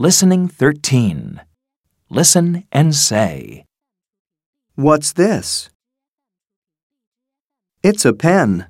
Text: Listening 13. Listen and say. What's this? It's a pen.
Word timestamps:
Listening 0.00 0.46
13. 0.46 1.40
Listen 2.08 2.62
and 2.70 2.94
say. 2.94 3.64
What's 4.76 5.12
this? 5.12 5.70
It's 7.82 8.04
a 8.04 8.12
pen. 8.12 8.68